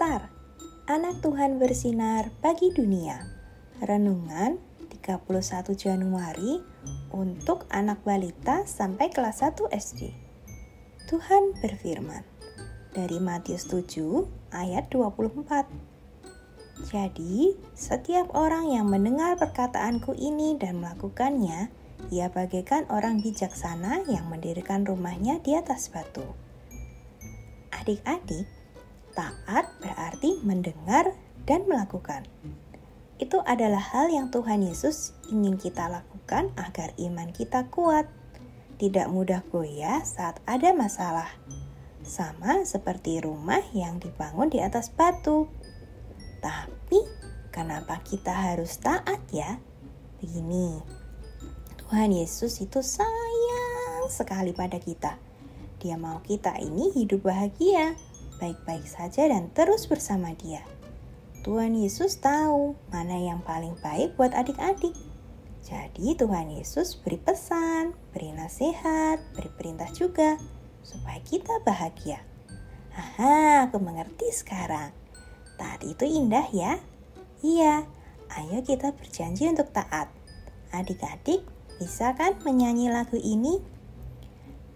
Anak 0.00 1.20
Tuhan 1.20 1.60
bersinar 1.60 2.32
bagi 2.40 2.72
dunia. 2.72 3.20
Renungan 3.84 4.56
31 4.88 5.28
Januari 5.76 6.56
untuk 7.12 7.68
anak 7.68 8.00
balita 8.00 8.64
sampai 8.64 9.12
kelas 9.12 9.44
1 9.44 9.68
SD. 9.68 10.08
Tuhan 11.04 11.52
berfirman 11.60 12.24
dari 12.96 13.20
Matius 13.20 13.68
7 13.68 14.24
ayat 14.56 14.88
24. 14.88 15.68
Jadi, 16.88 17.60
setiap 17.76 18.32
orang 18.32 18.72
yang 18.72 18.88
mendengar 18.88 19.36
perkataanku 19.36 20.16
ini 20.16 20.56
dan 20.56 20.80
melakukannya, 20.80 21.68
ia 22.08 22.32
bagaikan 22.32 22.88
orang 22.88 23.20
bijaksana 23.20 24.08
yang 24.08 24.32
mendirikan 24.32 24.82
rumahnya 24.82 25.44
di 25.44 25.54
atas 25.54 25.92
batu. 25.92 26.24
Adik-adik, 27.70 28.48
Taat 29.12 29.66
berarti 29.82 30.38
mendengar 30.46 31.14
dan 31.44 31.66
melakukan. 31.66 32.26
Itu 33.20 33.44
adalah 33.44 33.82
hal 33.92 34.08
yang 34.08 34.32
Tuhan 34.32 34.64
Yesus 34.64 35.12
ingin 35.28 35.60
kita 35.60 35.92
lakukan 35.92 36.56
agar 36.56 36.96
iman 36.96 37.28
kita 37.36 37.68
kuat, 37.68 38.08
tidak 38.80 39.12
mudah 39.12 39.44
goyah 39.52 40.00
saat 40.06 40.40
ada 40.48 40.72
masalah. 40.72 41.28
Sama 42.00 42.64
seperti 42.64 43.20
rumah 43.20 43.60
yang 43.76 44.00
dibangun 44.00 44.48
di 44.48 44.64
atas 44.64 44.88
batu. 44.88 45.52
Tapi, 46.40 47.04
kenapa 47.52 48.00
kita 48.00 48.32
harus 48.32 48.80
taat 48.80 49.20
ya? 49.28 49.60
Begini, 50.24 50.80
Tuhan 51.76 52.16
Yesus 52.16 52.56
itu 52.64 52.80
sayang 52.80 54.08
sekali 54.08 54.56
pada 54.56 54.80
kita. 54.80 55.20
Dia 55.76 56.00
mau 56.00 56.24
kita 56.24 56.56
ini 56.56 56.88
hidup 56.96 57.28
bahagia 57.28 57.96
baik-baik 58.40 58.88
saja 58.88 59.28
dan 59.28 59.52
terus 59.52 59.84
bersama 59.86 60.32
Dia. 60.34 60.64
Tuhan 61.44 61.76
Yesus 61.76 62.18
tahu 62.18 62.74
mana 62.88 63.16
yang 63.16 63.44
paling 63.44 63.76
baik 63.84 64.16
buat 64.16 64.32
adik-adik. 64.32 64.96
Jadi 65.60 66.16
Tuhan 66.16 66.48
Yesus 66.56 66.96
beri 66.96 67.20
pesan, 67.20 67.92
beri 68.16 68.32
nasihat, 68.32 69.20
beri 69.36 69.52
perintah 69.54 69.92
juga 69.92 70.40
supaya 70.80 71.20
kita 71.20 71.60
bahagia. 71.62 72.24
Haha, 72.96 73.68
aku 73.68 73.76
mengerti 73.78 74.32
sekarang. 74.32 74.90
Taat 75.60 75.84
itu 75.84 76.08
indah 76.08 76.48
ya? 76.50 76.80
Iya, 77.44 77.84
ayo 78.40 78.58
kita 78.64 78.96
berjanji 78.96 79.48
untuk 79.48 79.68
taat. 79.76 80.08
Adik-adik, 80.72 81.44
bisa 81.76 82.16
kan 82.16 82.40
menyanyi 82.44 82.88
lagu 82.88 83.20
ini? 83.20 83.60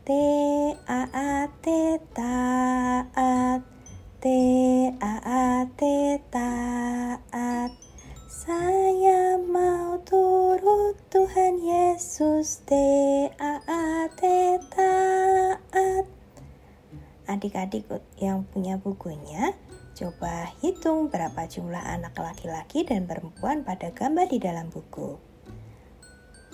T 0.00 0.10
A 0.88 1.06
A 1.12 1.46
T 1.60 2.00
taat 2.16 3.29
Yesus 11.90 12.62
T 12.70 12.70
A 13.34 13.58
A 13.66 14.06
T 14.14 14.22
taat 14.70 16.06
Adik-adik 17.26 17.82
yang 18.14 18.46
punya 18.46 18.78
bukunya 18.78 19.58
Coba 19.98 20.54
hitung 20.62 21.10
berapa 21.10 21.50
jumlah 21.50 21.82
anak 21.82 22.14
laki-laki 22.14 22.86
dan 22.86 23.10
perempuan 23.10 23.66
pada 23.66 23.90
gambar 23.90 24.30
di 24.30 24.38
dalam 24.38 24.70
buku. 24.70 25.18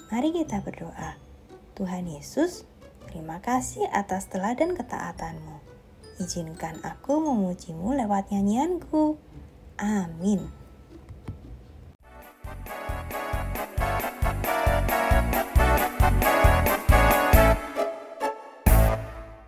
Mari 0.09 0.41
kita 0.41 0.65
berdoa. 0.65 1.21
Tuhan 1.77 2.09
Yesus, 2.09 2.65
Terima 3.05 3.37
kasih 3.45 3.93
atas 3.93 4.33
teladan 4.33 4.73
ketaatanmu. 4.73 5.61
Izinkan 6.17 6.81
aku 6.81 7.21
memujimu 7.21 7.93
lewat 7.93 8.33
nyanyianku. 8.33 9.21
Amin. 9.77 10.49